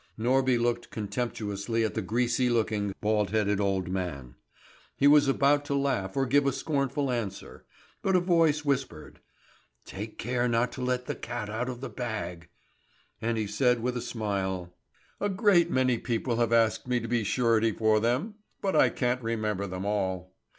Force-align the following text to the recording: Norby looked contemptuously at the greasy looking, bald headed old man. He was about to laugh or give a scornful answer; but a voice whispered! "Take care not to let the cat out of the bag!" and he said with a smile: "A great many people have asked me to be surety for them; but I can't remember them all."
Norby 0.17 0.59
looked 0.59 0.89
contemptuously 0.89 1.83
at 1.83 1.93
the 1.93 2.01
greasy 2.01 2.49
looking, 2.49 2.95
bald 3.01 3.29
headed 3.29 3.59
old 3.61 3.87
man. 3.87 4.33
He 4.97 5.05
was 5.05 5.27
about 5.27 5.63
to 5.65 5.75
laugh 5.75 6.17
or 6.17 6.25
give 6.25 6.47
a 6.47 6.51
scornful 6.51 7.11
answer; 7.11 7.65
but 8.01 8.15
a 8.15 8.19
voice 8.19 8.65
whispered! 8.65 9.19
"Take 9.85 10.17
care 10.17 10.47
not 10.47 10.71
to 10.71 10.81
let 10.81 11.05
the 11.05 11.13
cat 11.13 11.51
out 11.51 11.69
of 11.69 11.81
the 11.81 11.89
bag!" 11.89 12.49
and 13.21 13.37
he 13.37 13.45
said 13.45 13.83
with 13.83 13.95
a 13.95 14.01
smile: 14.01 14.75
"A 15.19 15.29
great 15.29 15.69
many 15.69 15.99
people 15.99 16.37
have 16.37 16.51
asked 16.51 16.87
me 16.87 16.99
to 16.99 17.07
be 17.07 17.23
surety 17.23 17.71
for 17.71 17.99
them; 17.99 18.33
but 18.59 18.75
I 18.75 18.89
can't 18.89 19.21
remember 19.21 19.67
them 19.67 19.85
all." 19.85 20.33